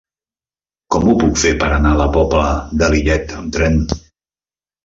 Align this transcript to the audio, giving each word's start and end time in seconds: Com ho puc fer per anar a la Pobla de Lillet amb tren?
Com 0.95 1.05
ho 1.11 1.13
puc 1.19 1.37
fer 1.43 1.51
per 1.63 1.67
anar 1.75 1.93
a 1.97 1.99
la 2.01 2.09
Pobla 2.17 2.49
de 2.83 2.91
Lillet 2.97 3.37
amb 3.43 3.55
tren? 3.59 3.81